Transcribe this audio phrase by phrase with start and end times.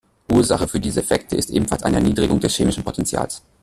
[0.31, 3.43] Ursache für diese Effekte ist ebenfalls eine Erniedrigung des chemischen Potentials.